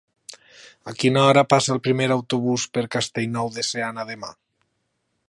[0.91, 4.35] A quina hora passa el primer autobús per Castellnou de Seana demà?